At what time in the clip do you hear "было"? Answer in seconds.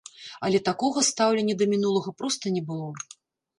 2.73-2.91